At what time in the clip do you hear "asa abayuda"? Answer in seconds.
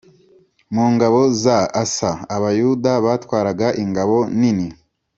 1.83-2.91